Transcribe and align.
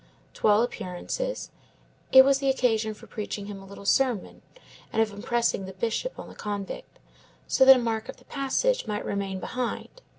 To 0.33 0.47
all 0.47 0.63
appearances, 0.63 1.51
it 2.11 2.25
was 2.25 2.41
an 2.41 2.47
occasion 2.47 2.95
for 2.95 3.05
preaching 3.05 3.45
him 3.45 3.61
a 3.61 3.67
little 3.67 3.85
sermon, 3.85 4.41
and 4.91 4.99
of 4.99 5.11
impressing 5.13 5.65
the 5.65 5.73
Bishop 5.73 6.17
on 6.17 6.27
the 6.27 6.33
convict, 6.33 6.97
so 7.45 7.65
that 7.65 7.75
a 7.75 7.79
mark 7.79 8.09
of 8.09 8.17
the 8.17 8.25
passage 8.25 8.87
might 8.87 9.05
remain 9.05 9.39
behind. 9.39 10.01